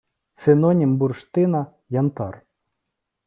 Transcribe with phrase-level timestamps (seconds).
[0.43, 1.63] Синонім бурштина–
[1.99, 2.41] янтар